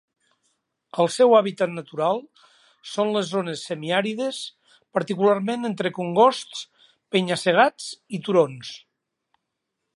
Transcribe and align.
El 1.01 1.09
seu 1.15 1.35
hàbitat 1.39 1.71
natural 1.79 2.21
són 2.93 3.11
les 3.17 3.27
zones 3.35 3.67
semiàrides, 3.71 4.41
particularment 4.99 5.69
entre 5.71 5.95
congosts, 6.01 6.65
penya-segats 7.17 7.91
i 8.19 8.25
turons. 8.31 8.77